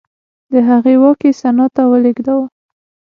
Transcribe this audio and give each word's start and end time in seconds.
د 0.51 0.53
هغې 0.69 0.95
واک 1.01 1.19
یې 1.27 1.31
سنا 1.41 1.65
ته 1.75 1.81
ولېږداوه 1.91 2.45